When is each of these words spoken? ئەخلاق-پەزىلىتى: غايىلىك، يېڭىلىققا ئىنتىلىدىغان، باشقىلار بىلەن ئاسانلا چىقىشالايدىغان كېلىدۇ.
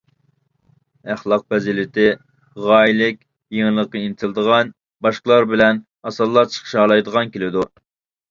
ئەخلاق-پەزىلىتى: 1.15 2.05
غايىلىك، 2.69 3.19
يېڭىلىققا 3.57 4.01
ئىنتىلىدىغان، 4.01 4.73
باشقىلار 5.07 5.45
بىلەن 5.53 5.83
ئاسانلا 6.11 6.45
چىقىشالايدىغان 6.55 7.35
كېلىدۇ. 7.37 7.67